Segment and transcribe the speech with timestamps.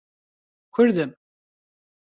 [0.73, 1.11] کوردم.